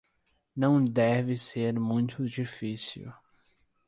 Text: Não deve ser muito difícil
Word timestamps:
Não 0.55 0.83
deve 0.83 1.37
ser 1.37 1.79
muito 1.79 2.25
difícil 2.27 3.13